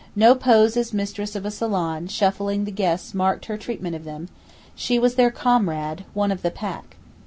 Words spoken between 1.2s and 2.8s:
of a salon shuffling the